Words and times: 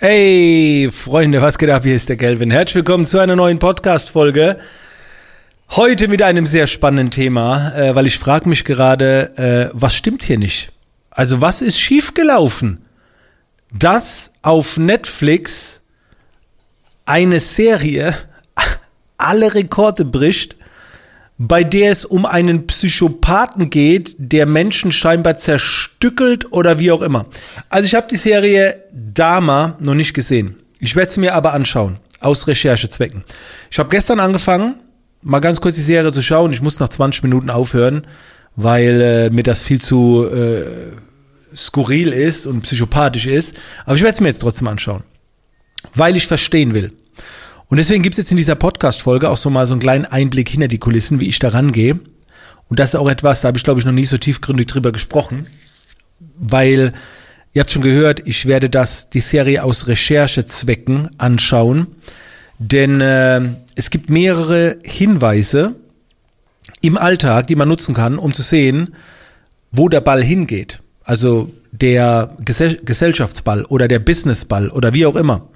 Hey, 0.00 0.90
Freunde, 0.92 1.42
was 1.42 1.58
geht 1.58 1.70
ab? 1.70 1.82
Hier 1.82 1.96
ist 1.96 2.08
der 2.08 2.16
Kelvin. 2.16 2.52
Herzlich 2.52 2.76
willkommen 2.76 3.04
zu 3.04 3.18
einer 3.18 3.34
neuen 3.34 3.58
Podcast-Folge. 3.58 4.60
Heute 5.70 6.06
mit 6.06 6.22
einem 6.22 6.46
sehr 6.46 6.68
spannenden 6.68 7.10
Thema, 7.10 7.74
äh, 7.74 7.96
weil 7.96 8.06
ich 8.06 8.16
frage 8.16 8.48
mich 8.48 8.64
gerade, 8.64 9.36
äh, 9.36 9.70
was 9.72 9.96
stimmt 9.96 10.22
hier 10.22 10.38
nicht? 10.38 10.70
Also 11.10 11.40
was 11.40 11.62
ist 11.62 11.80
schiefgelaufen? 11.80 12.84
Dass 13.76 14.30
auf 14.42 14.76
Netflix 14.76 15.80
eine 17.04 17.40
Serie 17.40 18.14
alle 19.18 19.52
Rekorde 19.52 20.04
bricht 20.04 20.54
bei 21.38 21.62
der 21.62 21.92
es 21.92 22.04
um 22.04 22.26
einen 22.26 22.66
Psychopathen 22.66 23.70
geht, 23.70 24.16
der 24.18 24.44
Menschen 24.46 24.90
scheinbar 24.90 25.38
zerstückelt 25.38 26.52
oder 26.52 26.80
wie 26.80 26.90
auch 26.90 27.00
immer. 27.00 27.26
Also 27.68 27.86
ich 27.86 27.94
habe 27.94 28.08
die 28.10 28.16
Serie 28.16 28.82
Dama 28.92 29.76
noch 29.78 29.94
nicht 29.94 30.14
gesehen. 30.14 30.56
Ich 30.80 30.96
werde 30.96 31.12
sie 31.12 31.20
mir 31.20 31.34
aber 31.34 31.52
anschauen, 31.52 31.96
aus 32.18 32.48
Recherchezwecken. 32.48 33.24
Ich 33.70 33.78
habe 33.78 33.88
gestern 33.88 34.18
angefangen, 34.18 34.80
mal 35.22 35.38
ganz 35.38 35.60
kurz 35.60 35.76
die 35.76 35.82
Serie 35.82 36.10
zu 36.10 36.22
schauen. 36.22 36.52
Ich 36.52 36.60
muss 36.60 36.80
nach 36.80 36.88
20 36.88 37.22
Minuten 37.22 37.50
aufhören, 37.50 38.04
weil 38.56 39.00
äh, 39.00 39.30
mir 39.30 39.44
das 39.44 39.62
viel 39.62 39.80
zu 39.80 40.26
äh, 40.26 40.64
skurril 41.54 42.12
ist 42.12 42.48
und 42.48 42.62
psychopathisch 42.62 43.26
ist. 43.26 43.54
Aber 43.86 43.94
ich 43.94 44.02
werde 44.02 44.14
es 44.14 44.20
mir 44.20 44.28
jetzt 44.28 44.40
trotzdem 44.40 44.66
anschauen, 44.66 45.04
weil 45.94 46.16
ich 46.16 46.26
verstehen 46.26 46.74
will. 46.74 46.92
Und 47.68 47.76
deswegen 47.76 48.02
gibt's 48.02 48.16
jetzt 48.16 48.30
in 48.30 48.38
dieser 48.38 48.54
Podcast-Folge 48.54 49.28
auch 49.28 49.36
so 49.36 49.50
mal 49.50 49.66
so 49.66 49.74
einen 49.74 49.80
kleinen 49.80 50.06
Einblick 50.06 50.48
hinter 50.48 50.68
die 50.68 50.78
Kulissen, 50.78 51.20
wie 51.20 51.28
ich 51.28 51.38
da 51.38 51.50
rangehe. 51.50 52.00
Und 52.68 52.78
das 52.78 52.90
ist 52.90 52.94
auch 52.96 53.08
etwas, 53.08 53.42
da 53.42 53.48
habe 53.48 53.58
ich, 53.58 53.64
glaube 53.64 53.78
ich, 53.78 53.86
noch 53.86 53.92
nie 53.92 54.06
so 54.06 54.16
tiefgründig 54.16 54.66
drüber 54.66 54.90
gesprochen. 54.90 55.46
Weil, 56.38 56.94
ihr 57.52 57.60
habt 57.60 57.70
schon 57.70 57.82
gehört, 57.82 58.26
ich 58.26 58.46
werde 58.46 58.70
das, 58.70 59.10
die 59.10 59.20
Serie 59.20 59.64
aus 59.64 59.86
Recherchezwecken 59.86 61.10
anschauen. 61.18 61.88
Denn 62.58 63.02
äh, 63.02 63.42
es 63.74 63.90
gibt 63.90 64.08
mehrere 64.08 64.78
Hinweise 64.82 65.76
im 66.80 66.96
Alltag, 66.96 67.48
die 67.48 67.56
man 67.56 67.68
nutzen 67.68 67.94
kann, 67.94 68.18
um 68.18 68.32
zu 68.32 68.42
sehen, 68.42 68.94
wo 69.72 69.90
der 69.90 70.00
Ball 70.00 70.22
hingeht. 70.22 70.80
Also 71.04 71.52
der 71.70 72.34
Gesellschaftsball 72.40 73.64
oder 73.66 73.88
der 73.88 73.98
Businessball 73.98 74.70
oder 74.70 74.94
wie 74.94 75.04
auch 75.04 75.16
immer 75.16 75.48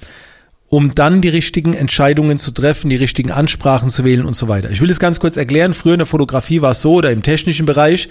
um 0.72 0.94
dann 0.94 1.20
die 1.20 1.28
richtigen 1.28 1.74
Entscheidungen 1.74 2.38
zu 2.38 2.50
treffen, 2.50 2.88
die 2.88 2.96
richtigen 2.96 3.30
Ansprachen 3.30 3.90
zu 3.90 4.04
wählen 4.04 4.24
und 4.24 4.32
so 4.32 4.48
weiter. 4.48 4.70
Ich 4.70 4.80
will 4.80 4.88
das 4.88 4.98
ganz 4.98 5.20
kurz 5.20 5.36
erklären. 5.36 5.74
Früher 5.74 5.92
in 5.92 5.98
der 5.98 6.06
Fotografie 6.06 6.62
war 6.62 6.70
es 6.70 6.80
so 6.80 6.94
oder 6.94 7.10
im 7.10 7.22
technischen 7.22 7.66
Bereich. 7.66 8.08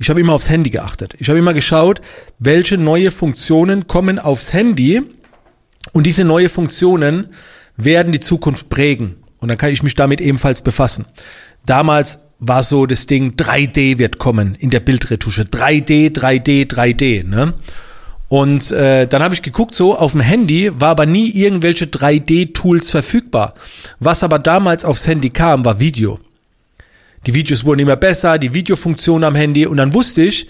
Ich 0.00 0.10
habe 0.10 0.18
immer 0.18 0.32
aufs 0.32 0.50
Handy 0.50 0.70
geachtet. 0.70 1.14
Ich 1.20 1.28
habe 1.28 1.38
immer 1.38 1.54
geschaut, 1.54 2.00
welche 2.40 2.78
neue 2.78 3.12
Funktionen 3.12 3.86
kommen 3.86 4.18
aufs 4.18 4.52
Handy 4.52 5.02
und 5.92 6.04
diese 6.04 6.24
neue 6.24 6.48
Funktionen 6.48 7.28
werden 7.76 8.10
die 8.10 8.18
Zukunft 8.18 8.70
prägen. 8.70 9.22
Und 9.38 9.46
dann 9.46 9.56
kann 9.56 9.70
ich 9.70 9.84
mich 9.84 9.94
damit 9.94 10.20
ebenfalls 10.20 10.62
befassen. 10.62 11.06
Damals 11.64 12.18
war 12.40 12.64
so 12.64 12.86
das 12.86 13.06
Ding, 13.06 13.34
3D 13.36 13.98
wird 13.98 14.18
kommen 14.18 14.56
in 14.56 14.70
der 14.70 14.80
Bildretusche. 14.80 15.42
3D, 15.42 16.12
3D, 16.12 16.68
3D. 16.68 17.24
Ne? 17.24 17.54
Und 18.30 18.70
äh, 18.70 19.08
dann 19.08 19.24
habe 19.24 19.34
ich 19.34 19.42
geguckt, 19.42 19.74
so 19.74 19.98
auf 19.98 20.12
dem 20.12 20.20
Handy 20.20 20.70
war 20.80 20.90
aber 20.90 21.04
nie 21.04 21.30
irgendwelche 21.30 21.86
3D-Tools 21.86 22.92
verfügbar. 22.92 23.54
Was 23.98 24.22
aber 24.22 24.38
damals 24.38 24.84
aufs 24.84 25.08
Handy 25.08 25.30
kam, 25.30 25.64
war 25.64 25.80
Video. 25.80 26.20
Die 27.26 27.34
Videos 27.34 27.64
wurden 27.64 27.80
immer 27.80 27.96
besser, 27.96 28.38
die 28.38 28.54
Videofunktion 28.54 29.24
am 29.24 29.34
Handy 29.34 29.66
und 29.66 29.78
dann 29.78 29.92
wusste 29.94 30.22
ich, 30.22 30.48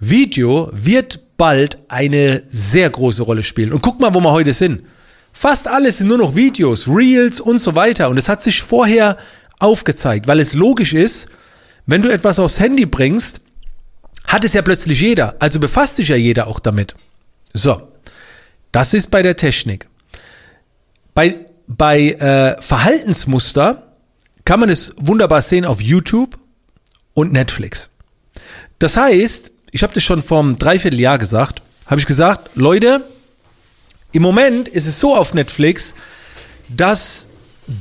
Video 0.00 0.70
wird 0.72 1.20
bald 1.36 1.78
eine 1.86 2.42
sehr 2.48 2.90
große 2.90 3.22
Rolle 3.22 3.44
spielen. 3.44 3.72
Und 3.72 3.80
guck 3.80 4.00
mal, 4.00 4.12
wo 4.12 4.18
wir 4.18 4.32
heute 4.32 4.52
sind. 4.52 4.82
Fast 5.32 5.68
alles 5.68 5.98
sind 5.98 6.08
nur 6.08 6.18
noch 6.18 6.34
Videos, 6.34 6.88
Reels 6.88 7.38
und 7.38 7.58
so 7.58 7.76
weiter. 7.76 8.08
Und 8.08 8.18
es 8.18 8.28
hat 8.28 8.42
sich 8.42 8.60
vorher 8.60 9.16
aufgezeigt, 9.60 10.26
weil 10.26 10.40
es 10.40 10.54
logisch 10.54 10.94
ist, 10.94 11.28
wenn 11.86 12.02
du 12.02 12.08
etwas 12.08 12.40
aufs 12.40 12.58
Handy 12.58 12.86
bringst, 12.86 13.40
hat 14.26 14.44
es 14.44 14.52
ja 14.52 14.62
plötzlich 14.62 15.00
jeder. 15.00 15.36
Also 15.38 15.60
befasst 15.60 15.94
sich 15.94 16.08
ja 16.08 16.16
jeder 16.16 16.48
auch 16.48 16.58
damit. 16.58 16.96
So, 17.52 17.88
das 18.72 18.94
ist 18.94 19.10
bei 19.10 19.22
der 19.22 19.36
Technik. 19.36 19.88
Bei, 21.14 21.46
bei 21.66 22.12
äh, 22.12 22.60
Verhaltensmuster 22.60 23.94
kann 24.44 24.60
man 24.60 24.68
es 24.68 24.94
wunderbar 24.96 25.42
sehen 25.42 25.64
auf 25.64 25.80
YouTube 25.80 26.38
und 27.14 27.32
Netflix. 27.32 27.90
Das 28.78 28.96
heißt, 28.96 29.50
ich 29.72 29.82
habe 29.82 29.92
das 29.92 30.02
schon 30.02 30.22
vor 30.22 30.40
einem 30.40 30.58
Dreivierteljahr 30.58 31.18
gesagt, 31.18 31.62
habe 31.86 32.00
ich 32.00 32.06
gesagt, 32.06 32.50
Leute, 32.54 33.04
im 34.12 34.22
Moment 34.22 34.68
ist 34.68 34.86
es 34.86 34.98
so 34.98 35.16
auf 35.16 35.34
Netflix, 35.34 35.94
dass 36.68 37.28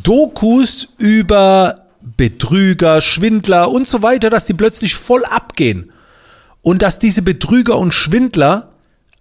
Dokus 0.04 0.90
über 0.98 1.88
Betrüger, 2.02 3.02
Schwindler 3.02 3.72
und 3.72 3.88
so 3.88 4.02
weiter, 4.02 4.30
dass 4.30 4.46
die 4.46 4.54
plötzlich 4.54 4.96
voll 4.96 5.26
abgehen. 5.26 5.92
Und 6.62 6.82
dass 6.82 7.00
diese 7.00 7.22
Betrüger 7.22 7.78
und 7.78 7.94
Schwindler 7.94 8.69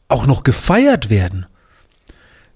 auch 0.08 0.26
noch 0.26 0.42
gefeiert 0.42 1.10
werden. 1.10 1.46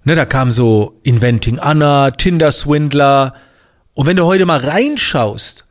Ne, 0.04 0.16
da 0.16 0.24
kam 0.24 0.50
so 0.50 0.98
Inventing 1.02 1.58
Anna, 1.58 2.10
Tinder 2.10 2.50
Swindler. 2.50 3.34
Und 3.94 4.06
wenn 4.06 4.16
du 4.16 4.24
heute 4.24 4.46
mal 4.46 4.58
reinschaust, 4.58 5.64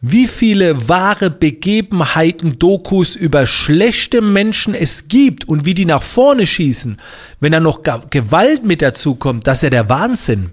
wie 0.00 0.28
viele 0.28 0.88
wahre 0.88 1.28
Begebenheiten, 1.28 2.58
Dokus 2.58 3.16
über 3.16 3.46
schlechte 3.46 4.20
Menschen 4.20 4.74
es 4.74 5.08
gibt 5.08 5.48
und 5.48 5.64
wie 5.64 5.74
die 5.74 5.86
nach 5.86 6.02
vorne 6.02 6.46
schießen, 6.46 6.98
wenn 7.40 7.52
da 7.52 7.58
noch 7.58 7.82
Gewalt 7.82 8.64
mit 8.64 8.80
dazu 8.80 9.16
kommt, 9.16 9.46
das 9.48 9.58
ist 9.58 9.62
ja 9.64 9.70
der 9.70 9.88
Wahnsinn. 9.88 10.52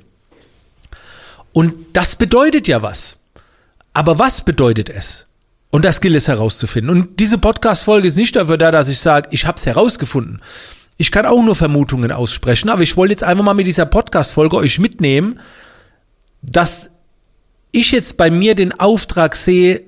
Und 1.53 1.73
das 1.93 2.15
bedeutet 2.15 2.67
ja 2.67 2.81
was. 2.81 3.17
Aber 3.93 4.19
was 4.19 4.43
bedeutet 4.43 4.89
es? 4.89 5.27
Und 5.75 5.83
das 5.83 5.99
gilt 5.99 6.15
es 6.15 6.29
herauszufinden. 6.29 6.89
Und 6.89 7.19
diese 7.19 7.37
Podcast-Folge 7.37 8.07
ist 8.07 8.15
nicht 8.15 8.37
dafür 8.37 8.57
da, 8.57 8.71
dass 8.71 8.87
ich 8.87 8.97
sage, 8.97 9.27
ich 9.31 9.45
habe 9.45 9.57
es 9.57 9.65
herausgefunden. 9.65 10.41
Ich 10.95 11.11
kann 11.11 11.25
auch 11.25 11.43
nur 11.43 11.53
Vermutungen 11.53 12.13
aussprechen, 12.13 12.69
aber 12.69 12.81
ich 12.81 12.95
wollte 12.95 13.11
jetzt 13.11 13.25
einfach 13.25 13.43
mal 13.43 13.55
mit 13.55 13.67
dieser 13.67 13.85
Podcast-Folge 13.85 14.55
euch 14.55 14.79
mitnehmen, 14.79 15.37
dass 16.41 16.91
ich 17.73 17.91
jetzt 17.91 18.15
bei 18.15 18.31
mir 18.31 18.55
den 18.55 18.71
Auftrag 18.71 19.35
sehe, 19.35 19.81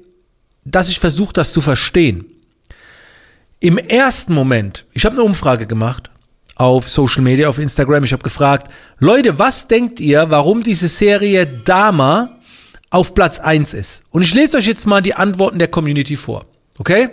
dass 0.65 0.89
ich 0.89 0.99
versuche, 0.99 1.31
das 1.31 1.53
zu 1.53 1.61
verstehen. 1.61 2.25
Im 3.61 3.77
ersten 3.77 4.33
Moment, 4.33 4.87
ich 4.91 5.05
habe 5.05 5.15
eine 5.15 5.23
Umfrage 5.23 5.67
gemacht 5.67 6.09
auf 6.55 6.89
Social 6.89 7.21
Media, 7.21 7.47
auf 7.47 7.59
Instagram, 7.59 8.03
ich 8.03 8.11
habe 8.11 8.23
gefragt, 8.23 8.69
Leute, 8.99 9.39
was 9.39 9.69
denkt 9.69 10.01
ihr, 10.01 10.29
warum 10.31 10.63
diese 10.63 10.89
Serie 10.89 11.47
Dama 11.47 12.36
auf 12.89 13.13
Platz 13.13 13.39
1 13.39 13.73
ist. 13.73 14.03
Und 14.11 14.21
ich 14.21 14.33
lese 14.33 14.57
euch 14.57 14.65
jetzt 14.65 14.85
mal 14.85 15.01
die 15.01 15.15
Antworten 15.15 15.59
der 15.59 15.67
Community 15.67 16.15
vor. 16.15 16.45
Okay? 16.77 17.09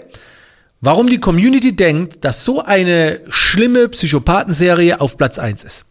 Warum 0.81 1.09
die 1.09 1.19
Community 1.19 1.75
denkt, 1.75 2.25
dass 2.25 2.45
so 2.45 2.63
eine 2.63 3.21
schlimme 3.31 3.89
Psychopathenserie 3.89 5.01
auf 5.01 5.17
Platz 5.17 5.39
1 5.39 5.65
ist. 5.65 5.87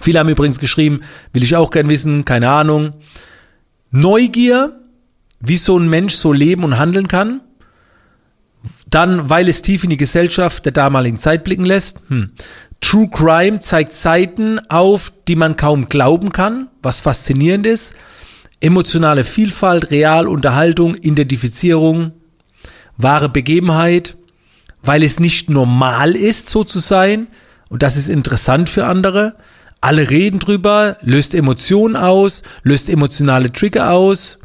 Viele 0.00 0.18
haben 0.18 0.28
übrigens 0.28 0.58
geschrieben, 0.58 1.00
will 1.32 1.42
ich 1.42 1.56
auch 1.56 1.70
gern 1.70 1.88
wissen, 1.88 2.24
keine 2.24 2.50
Ahnung. 2.50 2.94
Neugier, 3.90 4.80
wie 5.40 5.56
so 5.56 5.78
ein 5.78 5.88
Mensch 5.88 6.14
so 6.14 6.32
leben 6.32 6.64
und 6.64 6.78
handeln 6.78 7.08
kann. 7.08 7.40
Dann, 8.88 9.28
weil 9.28 9.48
es 9.48 9.62
tief 9.62 9.84
in 9.84 9.90
die 9.90 9.96
Gesellschaft 9.96 10.64
der 10.64 10.72
damaligen 10.72 11.18
Zeit 11.18 11.44
blicken 11.44 11.64
lässt. 11.64 12.00
Hm. 12.08 12.30
True 12.80 13.08
Crime 13.10 13.58
zeigt 13.58 13.92
Seiten 13.92 14.60
auf, 14.68 15.12
die 15.26 15.36
man 15.36 15.56
kaum 15.56 15.88
glauben 15.88 16.30
kann, 16.30 16.68
was 16.82 17.00
faszinierend 17.00 17.66
ist 17.66 17.94
emotionale 18.60 19.24
Vielfalt, 19.24 19.90
Realunterhaltung, 19.90 20.94
Identifizierung, 20.94 22.12
wahre 22.96 23.28
Begebenheit, 23.28 24.16
weil 24.82 25.02
es 25.02 25.20
nicht 25.20 25.50
normal 25.50 26.16
ist, 26.16 26.48
so 26.48 26.64
zu 26.64 26.78
sein. 26.78 27.28
Und 27.68 27.82
das 27.82 27.96
ist 27.96 28.08
interessant 28.08 28.68
für 28.68 28.86
andere. 28.86 29.36
Alle 29.80 30.10
reden 30.10 30.38
drüber, 30.38 30.96
löst 31.02 31.34
Emotionen 31.34 31.96
aus, 31.96 32.42
löst 32.62 32.88
emotionale 32.88 33.52
Trigger 33.52 33.92
aus, 33.92 34.38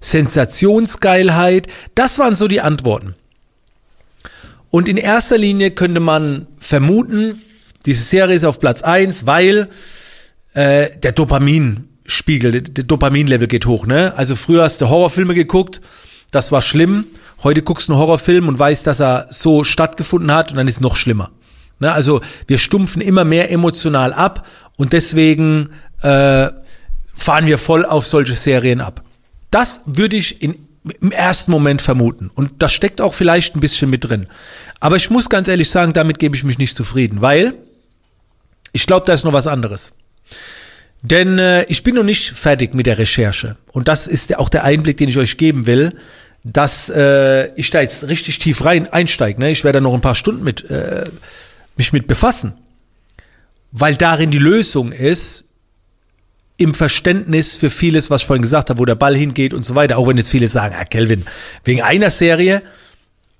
Sensationsgeilheit. 0.00 1.66
Das 1.94 2.18
waren 2.18 2.34
so 2.34 2.48
die 2.48 2.60
Antworten. 2.60 3.14
Und 4.70 4.88
in 4.88 4.96
erster 4.96 5.38
Linie 5.38 5.70
könnte 5.70 6.00
man 6.00 6.46
vermuten, 6.58 7.40
diese 7.86 8.02
Serie 8.02 8.34
ist 8.34 8.44
auf 8.44 8.58
Platz 8.58 8.82
eins, 8.82 9.26
weil 9.26 9.68
äh, 10.54 10.98
der 10.98 11.12
Dopamin 11.12 11.88
Spiegel, 12.06 12.62
der 12.62 12.84
Dopaminlevel 12.84 13.48
geht 13.48 13.66
hoch, 13.66 13.86
ne? 13.86 14.12
Also 14.16 14.36
früher 14.36 14.62
hast 14.62 14.80
du 14.80 14.88
Horrorfilme 14.88 15.34
geguckt, 15.34 15.80
das 16.30 16.52
war 16.52 16.62
schlimm. 16.62 17.06
Heute 17.42 17.62
guckst 17.62 17.88
du 17.88 17.92
einen 17.92 18.00
Horrorfilm 18.00 18.48
und 18.48 18.58
weißt, 18.58 18.86
dass 18.86 19.00
er 19.00 19.26
so 19.30 19.64
stattgefunden 19.64 20.32
hat 20.32 20.50
und 20.50 20.56
dann 20.56 20.68
ist 20.68 20.76
es 20.76 20.80
noch 20.80 20.96
schlimmer. 20.96 21.30
Ne? 21.78 21.92
Also 21.92 22.20
wir 22.46 22.58
stumpfen 22.58 23.02
immer 23.02 23.24
mehr 23.24 23.50
emotional 23.50 24.12
ab 24.12 24.46
und 24.76 24.92
deswegen 24.92 25.70
äh, 26.02 26.48
fahren 27.14 27.46
wir 27.46 27.58
voll 27.58 27.84
auf 27.84 28.06
solche 28.06 28.34
Serien 28.34 28.80
ab. 28.80 29.02
Das 29.50 29.82
würde 29.86 30.16
ich 30.16 30.42
in, 30.42 30.56
im 31.00 31.12
ersten 31.12 31.50
Moment 31.52 31.82
vermuten. 31.82 32.30
Und 32.34 32.62
das 32.62 32.72
steckt 32.72 33.00
auch 33.00 33.14
vielleicht 33.14 33.54
ein 33.56 33.60
bisschen 33.60 33.90
mit 33.90 34.04
drin. 34.04 34.26
Aber 34.80 34.96
ich 34.96 35.10
muss 35.10 35.28
ganz 35.28 35.48
ehrlich 35.48 35.70
sagen, 35.70 35.92
damit 35.92 36.18
gebe 36.18 36.36
ich 36.36 36.44
mich 36.44 36.58
nicht 36.58 36.74
zufrieden, 36.74 37.22
weil 37.22 37.54
Ich 38.76 38.86
glaube, 38.86 39.06
da 39.06 39.12
ist 39.12 39.24
noch 39.24 39.32
was 39.32 39.46
anderes. 39.46 39.92
Denn 41.04 41.38
äh, 41.38 41.64
ich 41.64 41.82
bin 41.82 41.94
noch 41.96 42.02
nicht 42.02 42.30
fertig 42.30 42.74
mit 42.74 42.86
der 42.86 42.96
Recherche. 42.96 43.58
Und 43.72 43.88
das 43.88 44.06
ist 44.06 44.36
auch 44.38 44.48
der 44.48 44.64
Einblick, 44.64 44.96
den 44.96 45.10
ich 45.10 45.18
euch 45.18 45.36
geben 45.36 45.66
will, 45.66 45.92
dass 46.44 46.88
äh, 46.88 47.52
ich 47.56 47.70
da 47.70 47.82
jetzt 47.82 48.08
richtig 48.08 48.38
tief 48.38 48.64
rein 48.64 48.90
einsteige. 48.90 49.38
Ne? 49.38 49.50
Ich 49.50 49.64
werde 49.64 49.80
da 49.80 49.82
noch 49.82 49.92
ein 49.92 50.00
paar 50.00 50.14
Stunden 50.14 50.42
mit, 50.42 50.68
äh, 50.70 51.04
mich 51.76 51.92
mit 51.92 52.06
befassen. 52.06 52.54
Weil 53.70 53.96
darin 53.96 54.30
die 54.30 54.38
Lösung 54.38 54.92
ist, 54.92 55.44
im 56.56 56.72
Verständnis 56.72 57.56
für 57.56 57.68
vieles, 57.68 58.08
was 58.10 58.22
ich 58.22 58.26
vorhin 58.26 58.42
gesagt 58.42 58.70
habe, 58.70 58.78
wo 58.78 58.86
der 58.86 58.94
Ball 58.94 59.14
hingeht 59.14 59.52
und 59.52 59.64
so 59.64 59.74
weiter. 59.74 59.98
Auch 59.98 60.08
wenn 60.08 60.16
jetzt 60.16 60.30
viele 60.30 60.48
sagen, 60.48 60.74
ah, 60.78 60.84
Kelvin, 60.84 61.26
wegen 61.64 61.82
einer 61.82 62.10
Serie. 62.10 62.62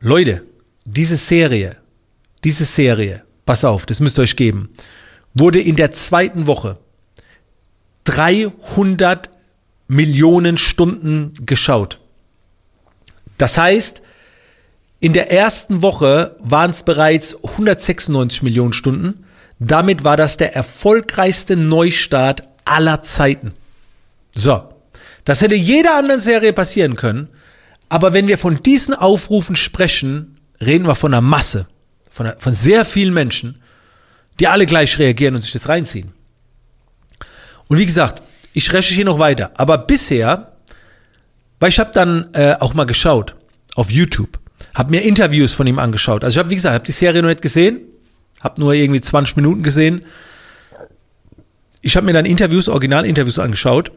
Leute, 0.01 0.43
diese 0.85 1.17
Serie, 1.17 1.77
diese 2.43 2.65
Serie, 2.65 3.23
pass 3.47 3.65
auf, 3.65 3.87
das 3.87 4.01
müsst 4.01 4.19
ihr 4.19 4.23
euch 4.23 4.37
geben, 4.37 4.69
wurde 5.33 5.63
in 5.63 5.77
der 5.77 5.93
zweiten 5.93 6.47
Woche 6.47 6.79
300 8.05 9.31
Millionen 9.89 10.59
Stunden 10.59 11.33
geschaut. 11.45 12.01
Das 13.37 13.59
heißt, 13.59 14.03
in 15.01 15.13
der 15.13 15.31
ersten 15.31 15.83
Woche 15.83 16.37
waren 16.41 16.71
es 16.71 16.83
bereits 16.83 17.37
196 17.45 18.43
Millionen 18.43 18.73
Stunden. 18.73 19.25
Damit 19.59 20.05
war 20.05 20.17
das 20.17 20.37
der 20.37 20.55
erfolgreichste 20.55 21.57
Neustart 21.57 22.45
aller 22.65 23.03
Zeiten. 23.03 23.53
So, 24.35 24.63
das 25.25 25.41
hätte 25.43 25.55
jeder 25.55 25.97
anderen 25.97 26.21
Serie 26.21 26.53
passieren 26.53 26.97
können. 26.97 27.29
Aber 27.89 28.13
wenn 28.13 28.29
wir 28.29 28.39
von 28.39 28.63
diesen 28.63 28.95
Aufrufen 28.95 29.57
sprechen, 29.57 30.39
reden 30.61 30.87
wir 30.87 30.95
von 30.95 31.13
einer 31.13 31.21
Masse, 31.21 31.67
von, 32.11 32.27
einer, 32.27 32.37
von 32.41 32.53
sehr 32.53 32.85
vielen 32.85 33.15
Menschen, 33.15 33.61
die 34.41 34.49
alle 34.49 34.67
gleich 34.67 34.99
reagieren 34.99 35.35
und 35.35 35.43
sich 35.43 35.53
das 35.53 35.69
reinziehen. 35.69 36.13
Und 37.75 37.81
wie 37.81 37.87
gesagt, 37.87 38.23
ich 38.53 38.73
recherchiere 38.73 39.07
noch 39.07 39.19
weiter. 39.19 39.51
Aber 39.57 39.79
bisher, 39.79 40.53
weil 41.59 41.71
ich 41.71 41.81
habe 41.81 41.91
dann 41.93 42.33
äh, 42.33 42.55
auch 42.61 42.73
mal 42.73 42.85
geschaut 42.85 43.35
auf 43.75 43.91
YouTube, 43.91 44.39
habe 44.77 44.93
mir 44.93 45.03
Interviews 45.03 45.55
von 45.55 45.67
ihm 45.67 45.81
angeschaut. 45.81 46.23
Also 46.23 46.37
ich 46.37 46.39
habe, 46.39 46.51
wie 46.51 46.55
gesagt, 46.55 46.73
habe 46.73 46.85
die 46.85 46.93
Serie 46.93 47.21
noch 47.21 47.31
nicht 47.31 47.43
gesehen, 47.43 47.81
habe 48.41 48.61
nur 48.61 48.75
irgendwie 48.75 49.01
20 49.01 49.35
Minuten 49.35 49.65
gesehen. 49.65 50.05
Ich 51.83 51.97
habe 51.97 52.07
mir 52.07 52.13
dann 52.13 52.27
Interviews, 52.27 52.69
Originalinterviews 52.69 53.41
angeschaut. 53.41 53.91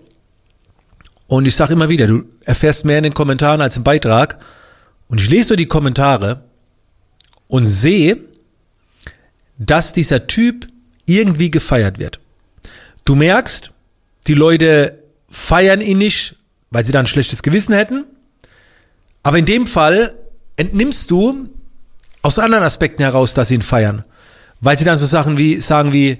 Und 1.27 1.47
ich 1.47 1.53
sage 1.53 1.73
immer 1.73 1.87
wieder, 1.87 2.07
du 2.07 2.25
erfährst 2.45 2.83
mehr 2.83 2.97
in 2.97 3.03
den 3.03 3.13
Kommentaren 3.13 3.61
als 3.61 3.77
im 3.77 3.83
Beitrag. 3.83 4.39
Und 5.07 5.21
ich 5.21 5.29
lese 5.29 5.49
so 5.49 5.55
die 5.55 5.67
Kommentare 5.67 6.45
und 7.47 7.67
sehe, 7.67 8.17
dass 9.59 9.93
dieser 9.93 10.25
Typ 10.25 10.67
irgendwie 11.05 11.51
gefeiert 11.51 11.99
wird. 11.99 12.19
Du 13.07 13.15
merkst, 13.15 13.71
die 14.27 14.33
Leute 14.33 15.01
feiern 15.29 15.79
ihn 15.79 15.97
nicht, 15.97 16.35
weil 16.71 16.83
sie 16.83 16.91
dann 16.91 17.05
ein 17.05 17.07
schlechtes 17.07 17.41
Gewissen 17.41 17.73
hätten. 17.73 18.03
Aber 19.23 19.37
in 19.37 19.45
dem 19.45 19.65
Fall 19.65 20.13
entnimmst 20.57 21.09
du 21.09 21.47
aus 22.21 22.37
anderen 22.37 22.65
Aspekten 22.65 23.03
heraus, 23.03 23.33
dass 23.33 23.47
sie 23.47 23.55
ihn 23.55 23.61
feiern. 23.61 24.03
Weil 24.59 24.77
sie 24.77 24.83
dann 24.83 24.97
so 24.97 25.05
Sachen 25.05 25.37
wie, 25.37 25.61
sagen 25.61 25.93
wie, 25.93 26.17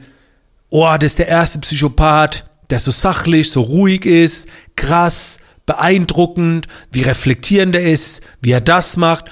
oh, 0.70 0.88
das 0.98 1.12
ist 1.12 1.20
der 1.20 1.28
erste 1.28 1.60
Psychopath, 1.60 2.46
der 2.70 2.80
so 2.80 2.92
sachlich, 2.92 3.52
so 3.52 3.60
ruhig 3.60 4.06
ist, 4.06 4.48
krass, 4.78 5.40
beeindruckend, 5.66 6.70
wie 6.94 7.02
reflektierend 7.02 7.76
er 7.76 7.84
ist, 7.84 8.22
wie 8.40 8.52
er 8.52 8.62
das 8.62 8.96
macht. 8.96 9.26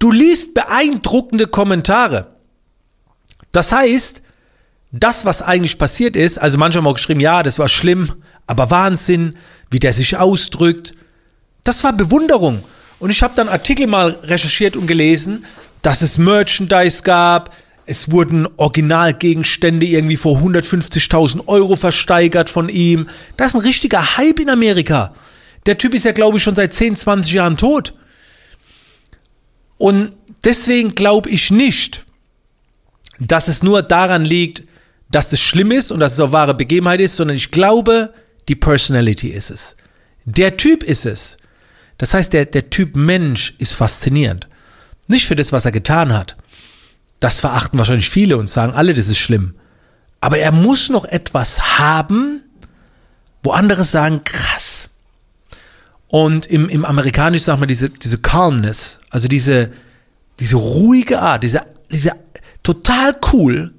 Du 0.00 0.10
liest 0.10 0.54
beeindruckende 0.54 1.46
Kommentare. 1.46 2.34
Das 3.52 3.70
heißt, 3.70 4.21
das, 4.92 5.24
was 5.24 5.40
eigentlich 5.40 5.78
passiert 5.78 6.16
ist, 6.16 6.38
also 6.38 6.58
manche 6.58 6.78
haben 6.78 6.86
auch 6.86 6.94
geschrieben, 6.94 7.20
ja, 7.20 7.42
das 7.42 7.58
war 7.58 7.68
schlimm, 7.68 8.12
aber 8.46 8.70
Wahnsinn, 8.70 9.36
wie 9.70 9.78
der 9.78 9.92
sich 9.92 10.16
ausdrückt, 10.18 10.92
das 11.64 11.82
war 11.82 11.94
Bewunderung. 11.94 12.62
Und 12.98 13.10
ich 13.10 13.22
habe 13.22 13.34
dann 13.34 13.48
Artikel 13.48 13.86
mal 13.86 14.10
recherchiert 14.22 14.76
und 14.76 14.86
gelesen, 14.86 15.46
dass 15.80 16.02
es 16.02 16.18
Merchandise 16.18 17.02
gab, 17.02 17.54
es 17.86 18.10
wurden 18.10 18.46
Originalgegenstände 18.58 19.86
irgendwie 19.86 20.16
vor 20.16 20.38
150.000 20.38 21.48
Euro 21.48 21.74
versteigert 21.74 22.48
von 22.48 22.68
ihm. 22.68 23.08
Das 23.36 23.48
ist 23.48 23.54
ein 23.56 23.62
richtiger 23.62 24.16
Hype 24.16 24.38
in 24.38 24.50
Amerika. 24.50 25.14
Der 25.66 25.78
Typ 25.78 25.94
ist 25.94 26.04
ja, 26.04 26.12
glaube 26.12 26.36
ich, 26.36 26.44
schon 26.44 26.54
seit 26.54 26.74
10, 26.74 26.94
20 26.96 27.32
Jahren 27.32 27.56
tot. 27.56 27.94
Und 29.78 30.12
deswegen 30.44 30.94
glaube 30.94 31.28
ich 31.30 31.50
nicht, 31.50 32.04
dass 33.18 33.48
es 33.48 33.62
nur 33.62 33.82
daran 33.82 34.24
liegt, 34.24 34.62
dass 35.12 35.32
es 35.32 35.40
schlimm 35.40 35.70
ist 35.70 35.92
und 35.92 36.00
dass 36.00 36.14
es 36.14 36.20
auch 36.20 36.32
wahre 36.32 36.54
Begebenheit 36.54 37.00
ist, 37.00 37.16
sondern 37.16 37.36
ich 37.36 37.50
glaube, 37.50 38.12
die 38.48 38.56
Personality 38.56 39.28
ist 39.28 39.50
es. 39.50 39.76
Der 40.24 40.56
Typ 40.56 40.82
ist 40.82 41.06
es. 41.06 41.36
Das 41.98 42.14
heißt, 42.14 42.32
der, 42.32 42.46
der 42.46 42.70
Typ 42.70 42.96
Mensch 42.96 43.54
ist 43.58 43.74
faszinierend. 43.74 44.48
Nicht 45.06 45.26
für 45.26 45.36
das, 45.36 45.52
was 45.52 45.64
er 45.64 45.72
getan 45.72 46.12
hat. 46.12 46.36
Das 47.20 47.40
verachten 47.40 47.78
wahrscheinlich 47.78 48.10
viele 48.10 48.36
und 48.36 48.48
sagen 48.48 48.72
alle, 48.72 48.94
das 48.94 49.06
ist 49.06 49.18
schlimm. 49.18 49.54
Aber 50.20 50.38
er 50.38 50.50
muss 50.50 50.88
noch 50.88 51.04
etwas 51.04 51.78
haben, 51.78 52.42
wo 53.42 53.50
andere 53.52 53.84
sagen, 53.84 54.24
krass. 54.24 54.90
Und 56.08 56.46
im, 56.46 56.68
im 56.68 56.84
Amerikanischen 56.84 57.44
sagt 57.44 57.60
man 57.60 57.68
diese, 57.68 57.90
diese 57.90 58.18
Calmness, 58.18 59.00
also 59.10 59.28
diese, 59.28 59.72
diese 60.40 60.56
ruhige 60.56 61.20
Art, 61.20 61.42
diese, 61.42 61.62
diese 61.90 62.12
total 62.62 63.16
cool, 63.32 63.72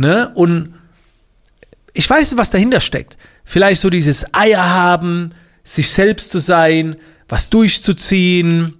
Ne? 0.00 0.30
Und 0.34 0.72
ich 1.92 2.08
weiß, 2.08 2.38
was 2.38 2.48
dahinter 2.48 2.80
steckt. 2.80 3.18
Vielleicht 3.44 3.82
so 3.82 3.90
dieses 3.90 4.32
Eier 4.32 4.64
haben, 4.64 5.32
sich 5.62 5.90
selbst 5.90 6.30
zu 6.30 6.38
sein, 6.38 6.96
was 7.28 7.50
durchzuziehen, 7.50 8.78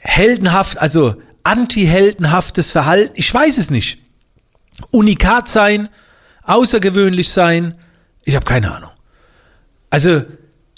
heldenhaft, 0.00 0.76
also 0.76 1.14
anti-heldenhaftes 1.44 2.72
Verhalten, 2.72 3.14
ich 3.16 3.32
weiß 3.32 3.56
es 3.56 3.70
nicht. 3.70 4.02
Unikat 4.90 5.48
sein, 5.48 5.88
außergewöhnlich 6.42 7.30
sein, 7.30 7.78
ich 8.22 8.36
habe 8.36 8.44
keine 8.44 8.70
Ahnung. 8.70 8.90
Also, 9.88 10.24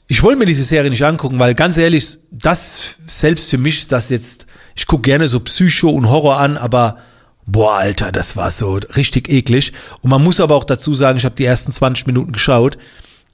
ich 0.07 0.23
wollte 0.23 0.39
mir 0.39 0.47
diese 0.47 0.63
Serie 0.63 0.91
nicht 0.91 1.05
angucken, 1.05 1.41
weil 1.41 1.57
ganz 1.57 1.77
ehrlich, 1.77 2.19
das 2.31 2.99
selbst 3.09 3.51
für 3.51 3.59
mich 3.59 3.81
ist 3.81 3.91
das 3.91 4.11
jetzt, 4.11 4.47
ich 4.77 4.87
gucke 4.87 5.03
gerne 5.03 5.27
so 5.27 5.41
Psycho 5.41 5.91
und 5.91 6.09
Horror 6.09 6.39
an, 6.39 6.57
aber 6.57 6.99
Boah, 7.47 7.77
Alter, 7.79 8.11
das 8.11 8.37
war 8.37 8.51
so 8.51 8.75
richtig 8.97 9.29
eklig. 9.29 9.73
Und 10.03 10.11
man 10.11 10.23
muss 10.23 10.41
aber 10.41 10.57
auch 10.57 10.65
dazu 10.65 10.95
sagen, 10.95 11.17
ich 11.17 11.25
habe 11.25 11.37
die 11.37 11.45
ersten 11.45 11.71
20 11.71 12.07
Minuten 12.07 12.33
geschaut. 12.33 12.77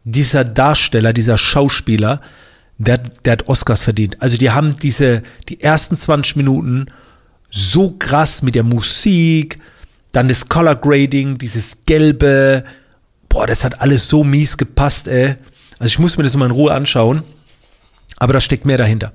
Dieser 0.04 0.44
Darsteller, 0.44 1.14
dieser 1.14 1.38
Schauspieler, 1.38 2.20
der, 2.76 2.98
der 2.98 3.32
hat 3.32 3.48
Oscars 3.48 3.84
verdient. 3.84 4.20
Also 4.20 4.36
die 4.36 4.50
haben 4.50 4.76
diese, 4.78 5.22
die 5.48 5.60
ersten 5.60 5.96
20 5.96 6.36
Minuten 6.36 6.86
so 7.50 7.92
krass 7.92 8.42
mit 8.42 8.54
der 8.54 8.64
Musik, 8.64 9.58
dann 10.12 10.28
das 10.28 10.48
Color 10.48 10.76
Grading, 10.76 11.38
dieses 11.38 11.86
Gelbe. 11.86 12.64
Boah, 13.30 13.46
das 13.46 13.64
hat 13.64 13.80
alles 13.80 14.08
so 14.08 14.24
mies 14.24 14.58
gepasst, 14.58 15.08
ey. 15.08 15.36
Also 15.78 15.86
ich 15.86 15.98
muss 15.98 16.18
mir 16.18 16.24
das 16.24 16.36
mal 16.36 16.46
in 16.46 16.52
Ruhe 16.52 16.72
anschauen. 16.72 17.22
Aber 18.18 18.34
da 18.34 18.40
steckt 18.40 18.66
mehr 18.66 18.78
dahinter. 18.78 19.12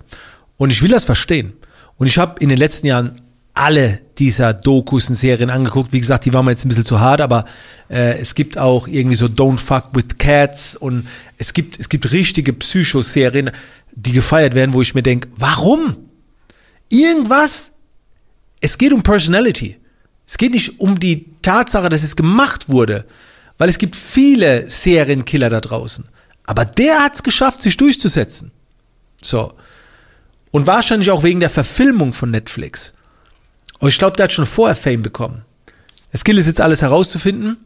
Und 0.57 0.71
ich 0.71 0.81
will 0.81 0.89
das 0.89 1.05
verstehen. 1.05 1.53
Und 1.97 2.07
ich 2.07 2.17
habe 2.17 2.39
in 2.39 2.49
den 2.49 2.57
letzten 2.57 2.87
Jahren 2.87 3.21
alle 3.57 4.01
dieser 4.17 4.53
Dokus 4.53 5.09
und 5.09 5.15
Serien 5.15 5.49
angeguckt. 5.49 5.91
Wie 5.91 5.99
gesagt, 5.99 6.25
die 6.25 6.33
waren 6.33 6.45
mir 6.45 6.51
jetzt 6.51 6.65
ein 6.65 6.69
bisschen 6.69 6.85
zu 6.85 6.99
hart, 6.99 7.21
aber 7.21 7.45
äh, 7.89 8.19
es 8.19 8.35
gibt 8.35 8.57
auch 8.57 8.87
irgendwie 8.87 9.15
so 9.15 9.25
Don't 9.25 9.57
Fuck 9.57 9.89
with 9.93 10.17
Cats 10.17 10.75
und 10.75 11.07
es 11.37 11.53
gibt, 11.53 11.79
es 11.79 11.89
gibt 11.89 12.11
richtige 12.11 12.53
Psychoserien, 12.53 13.51
die 13.93 14.11
gefeiert 14.11 14.53
werden, 14.55 14.73
wo 14.73 14.81
ich 14.81 14.95
mir 14.95 15.03
denke, 15.03 15.27
warum? 15.35 15.97
Irgendwas, 16.89 17.73
es 18.61 18.77
geht 18.77 18.93
um 18.93 19.01
Personality. 19.01 19.77
Es 20.25 20.37
geht 20.37 20.51
nicht 20.51 20.79
um 20.79 20.99
die 20.99 21.25
Tatsache, 21.41 21.89
dass 21.89 22.03
es 22.03 22.15
gemacht 22.15 22.69
wurde, 22.69 23.05
weil 23.57 23.69
es 23.69 23.77
gibt 23.77 23.95
viele 23.95 24.69
Serienkiller 24.69 25.49
da 25.49 25.61
draußen. 25.61 26.07
Aber 26.45 26.65
der 26.65 27.03
hat 27.03 27.15
es 27.15 27.23
geschafft, 27.23 27.61
sich 27.61 27.77
durchzusetzen. 27.77 28.51
So. 29.21 29.53
Und 30.51 30.67
wahrscheinlich 30.67 31.11
auch 31.11 31.23
wegen 31.23 31.39
der 31.39 31.49
Verfilmung 31.49 32.13
von 32.13 32.31
Netflix. 32.31 32.93
Und 33.79 33.89
ich 33.89 33.97
glaube, 33.97 34.15
der 34.15 34.25
hat 34.25 34.33
schon 34.33 34.45
vorher 34.45 34.75
Fame 34.75 35.01
bekommen. 35.01 35.43
Es 36.11 36.23
gilt 36.23 36.39
es 36.39 36.47
jetzt 36.47 36.61
alles 36.61 36.81
herauszufinden. 36.81 37.57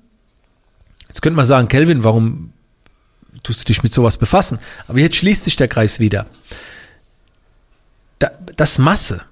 Jetzt 1.08 1.22
könnte 1.22 1.38
man 1.38 1.46
sagen, 1.46 1.68
Kelvin, 1.68 2.04
warum 2.04 2.54
tust 3.44 3.62
du 3.62 3.66
dich 3.66 3.84
mit 3.84 3.94
sowas 3.94 4.18
befassen? 4.18 4.60
Aber 4.88 5.00
jetzt 5.00 5.16
schließt 5.18 5.44
sich 5.44 5.56
der 5.56 5.68
Kreis 5.68 6.00
wieder. 6.00 6.26
Da, 8.20 8.32
das 8.56 8.78
Masse. 8.78 9.24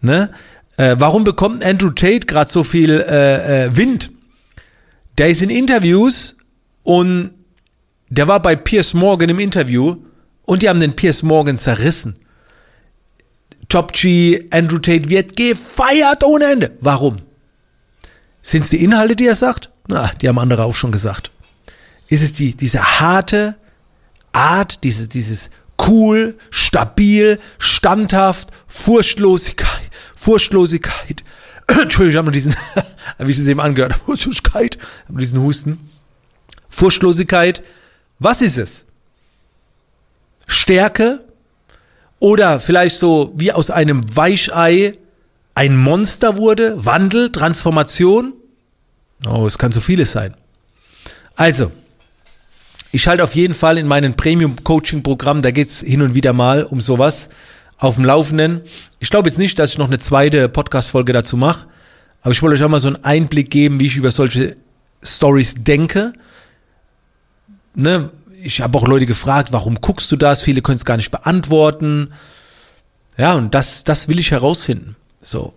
Ne? 0.00 0.30
Äh, 0.76 0.96
warum 0.98 1.24
bekommt 1.24 1.64
Andrew 1.64 1.90
Tate 1.90 2.26
gerade 2.26 2.50
so 2.50 2.64
viel 2.64 2.90
äh, 2.90 3.66
äh, 3.66 3.76
Wind? 3.76 4.10
Der 5.18 5.28
ist 5.28 5.42
in 5.42 5.50
Interviews 5.50 6.36
und 6.82 7.32
der 8.08 8.28
war 8.28 8.40
bei 8.40 8.56
Piers 8.56 8.94
Morgan 8.94 9.28
im 9.28 9.38
Interview 9.38 9.96
und 10.42 10.62
die 10.62 10.68
haben 10.68 10.80
den 10.80 10.96
Piers 10.96 11.22
Morgan 11.22 11.56
zerrissen. 11.56 12.16
Top 13.70 13.92
G, 13.92 14.46
Andrew 14.50 14.78
Tate 14.78 15.08
wird 15.08 15.36
gefeiert 15.36 16.24
ohne 16.24 16.52
Ende. 16.52 16.76
Warum? 16.80 17.18
Sind 18.42 18.64
es 18.64 18.70
die 18.70 18.82
Inhalte, 18.82 19.16
die 19.16 19.26
er 19.26 19.36
sagt? 19.36 19.70
Na, 19.86 20.10
die 20.20 20.28
haben 20.28 20.38
andere 20.38 20.64
auch 20.64 20.74
schon 20.74 20.92
gesagt. 20.92 21.30
Ist 22.08 22.22
es 22.22 22.32
die, 22.32 22.56
diese 22.56 22.82
harte 22.82 23.56
Art, 24.32 24.82
dieses, 24.82 25.08
dieses 25.08 25.50
cool, 25.86 26.36
stabil, 26.50 27.38
standhaft, 27.58 28.48
Furchtlosigkeit, 28.66 29.90
Furchtlosigkeit. 30.16 31.22
Entschuldigung, 31.68 32.10
ich 32.10 32.16
habe 32.16 32.26
nur 32.26 32.32
diesen, 32.32 32.56
wie 33.18 33.30
ich 33.30 33.38
es 33.38 33.46
eben 33.46 33.60
angehört 33.60 33.92
habe, 33.92 34.04
Furchtlosigkeit, 34.04 34.78
diesen 35.08 35.40
Husten. 35.42 35.78
Furchtlosigkeit. 36.68 37.62
Was 38.18 38.42
ist 38.42 38.58
es? 38.58 38.84
Stärke 40.48 41.24
oder 42.20 42.60
vielleicht 42.60 42.98
so 42.98 43.32
wie 43.36 43.50
aus 43.50 43.70
einem 43.70 44.02
Weichei 44.14 44.92
ein 45.54 45.76
Monster 45.76 46.36
wurde, 46.36 46.84
Wandel, 46.84 47.32
Transformation. 47.32 48.34
Oh, 49.26 49.46
es 49.46 49.58
kann 49.58 49.72
so 49.72 49.80
vieles 49.80 50.12
sein. 50.12 50.34
Also, 51.34 51.72
ich 52.92 53.08
halte 53.08 53.24
auf 53.24 53.34
jeden 53.34 53.54
Fall 53.54 53.78
in 53.78 53.88
meinem 53.88 54.14
Premium-Coaching-Programm, 54.14 55.42
da 55.42 55.50
geht 55.50 55.68
es 55.68 55.80
hin 55.80 56.02
und 56.02 56.14
wieder 56.14 56.32
mal 56.32 56.62
um 56.64 56.80
sowas, 56.80 57.30
auf 57.78 57.94
dem 57.94 58.04
Laufenden. 58.04 58.60
Ich 58.98 59.10
glaube 59.10 59.28
jetzt 59.28 59.38
nicht, 59.38 59.58
dass 59.58 59.70
ich 59.72 59.78
noch 59.78 59.88
eine 59.88 59.98
zweite 59.98 60.48
Podcast-Folge 60.48 61.12
dazu 61.12 61.36
mache, 61.36 61.66
aber 62.22 62.32
ich 62.32 62.42
wollte 62.42 62.56
euch 62.56 62.62
auch 62.62 62.68
mal 62.68 62.80
so 62.80 62.88
einen 62.88 63.04
Einblick 63.04 63.50
geben, 63.50 63.80
wie 63.80 63.86
ich 63.86 63.96
über 63.96 64.10
solche 64.10 64.56
Stories 65.02 65.54
denke. 65.56 66.12
Ne? 67.74 68.10
Ich 68.42 68.60
habe 68.60 68.76
auch 68.78 68.86
Leute 68.86 69.06
gefragt, 69.06 69.52
warum 69.52 69.80
guckst 69.80 70.10
du 70.12 70.16
das? 70.16 70.42
Viele 70.42 70.62
können 70.62 70.76
es 70.76 70.84
gar 70.84 70.96
nicht 70.96 71.10
beantworten. 71.10 72.12
Ja, 73.16 73.34
und 73.34 73.54
das, 73.54 73.84
das 73.84 74.08
will 74.08 74.18
ich 74.18 74.30
herausfinden. 74.30 74.96
So. 75.20 75.52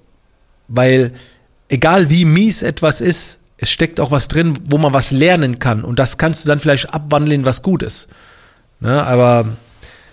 Weil 0.68 1.14
egal 1.70 2.10
wie 2.10 2.26
mies 2.26 2.62
etwas 2.62 3.02
ist, 3.02 3.40
es 3.58 3.70
steckt 3.70 4.00
auch 4.00 4.12
was 4.12 4.28
drin, 4.28 4.60
wo 4.70 4.78
man 4.78 4.94
was 4.94 5.12
lernen 5.12 5.60
kann. 5.60 5.84
Und 5.84 6.00
das 6.00 6.18
kannst 6.18 6.44
du 6.44 6.50
dann 6.50 6.60
vielleicht 6.60 6.94
abwandeln 6.94 7.46
was 7.46 7.62
Gutes. 7.64 8.10
Ne? 8.80 9.04
Aber 9.04 9.48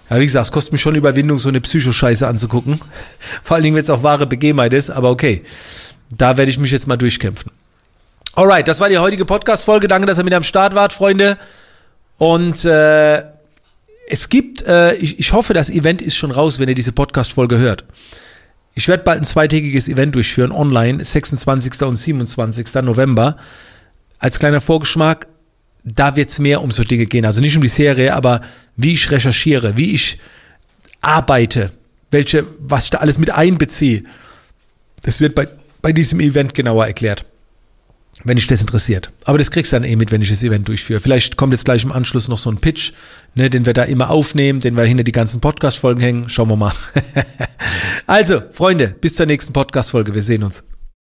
ja, 0.08 0.20
wie 0.20 0.26
gesagt, 0.26 0.46
es 0.46 0.52
kostet 0.52 0.72
mich 0.72 0.80
schon 0.80 0.94
Überwindung, 0.94 1.38
so 1.38 1.48
eine 1.48 1.60
Psychoscheiße 1.60 2.26
anzugucken. 2.26 2.80
Vor 3.42 3.56
allen 3.56 3.64
Dingen, 3.64 3.76
wenn 3.76 3.82
es 3.82 3.90
auch 3.90 4.02
wahre 4.02 4.26
Begebenheit 4.26 4.74
ist. 4.74 4.90
Aber 4.90 5.10
okay, 5.10 5.42
da 6.16 6.36
werde 6.36 6.50
ich 6.50 6.58
mich 6.58 6.70
jetzt 6.70 6.86
mal 6.86 6.96
durchkämpfen. 6.96 7.50
Alright, 8.34 8.68
das 8.68 8.78
war 8.78 8.88
die 8.88 8.98
heutige 8.98 9.24
Podcast-Folge. 9.24 9.88
Danke, 9.88 10.06
dass 10.06 10.18
ihr 10.18 10.24
mit 10.24 10.34
am 10.34 10.44
Start 10.44 10.74
wart, 10.74 10.92
Freunde. 10.92 11.36
Und 12.20 12.66
äh, 12.66 13.22
es 14.06 14.28
gibt, 14.28 14.60
äh, 14.66 14.92
ich, 14.96 15.18
ich 15.18 15.32
hoffe, 15.32 15.54
das 15.54 15.70
Event 15.70 16.02
ist 16.02 16.16
schon 16.16 16.30
raus, 16.30 16.58
wenn 16.58 16.68
ihr 16.68 16.74
diese 16.74 16.92
Podcast-Folge 16.92 17.56
hört. 17.56 17.86
Ich 18.74 18.88
werde 18.88 19.04
bald 19.04 19.22
ein 19.22 19.24
zweitägiges 19.24 19.88
Event 19.88 20.14
durchführen, 20.14 20.52
online, 20.52 21.02
26. 21.02 21.80
und 21.80 21.96
27. 21.96 22.74
November. 22.82 23.38
Als 24.18 24.38
kleiner 24.38 24.60
Vorgeschmack, 24.60 25.28
da 25.82 26.14
wird 26.14 26.28
es 26.28 26.38
mehr 26.38 26.60
um 26.60 26.70
so 26.70 26.84
Dinge 26.84 27.06
gehen. 27.06 27.24
Also 27.24 27.40
nicht 27.40 27.56
um 27.56 27.62
die 27.62 27.68
Serie, 27.68 28.14
aber 28.14 28.42
wie 28.76 28.92
ich 28.92 29.10
recherchiere, 29.10 29.78
wie 29.78 29.94
ich 29.94 30.18
arbeite, 31.00 31.72
welche, 32.10 32.44
was 32.58 32.84
ich 32.84 32.90
da 32.90 32.98
alles 32.98 33.16
mit 33.16 33.30
einbeziehe. 33.30 34.02
Das 35.04 35.22
wird 35.22 35.34
bei, 35.34 35.48
bei 35.80 35.94
diesem 35.94 36.20
Event 36.20 36.52
genauer 36.52 36.86
erklärt 36.86 37.24
wenn 38.24 38.36
dich 38.36 38.46
das 38.46 38.60
interessiert. 38.60 39.10
Aber 39.24 39.38
das 39.38 39.50
kriegst 39.50 39.72
du 39.72 39.76
dann 39.76 39.84
eh 39.84 39.96
mit, 39.96 40.12
wenn 40.12 40.22
ich 40.22 40.30
das 40.30 40.42
Event 40.42 40.68
durchführe. 40.68 41.00
Vielleicht 41.00 41.36
kommt 41.36 41.52
jetzt 41.52 41.64
gleich 41.64 41.84
im 41.84 41.92
Anschluss 41.92 42.28
noch 42.28 42.38
so 42.38 42.50
ein 42.50 42.58
Pitch, 42.58 42.92
ne, 43.34 43.50
den 43.50 43.66
wir 43.66 43.72
da 43.72 43.84
immer 43.84 44.10
aufnehmen, 44.10 44.60
den 44.60 44.76
wir 44.76 44.84
hinter 44.84 45.04
die 45.04 45.12
ganzen 45.12 45.40
Podcast-Folgen 45.40 46.00
hängen. 46.00 46.28
Schauen 46.28 46.48
wir 46.48 46.56
mal. 46.56 46.72
also, 48.06 48.42
Freunde, 48.52 48.88
bis 48.88 49.14
zur 49.14 49.26
nächsten 49.26 49.52
Podcast-Folge. 49.52 50.14
Wir 50.14 50.22
sehen 50.22 50.42
uns. 50.42 50.62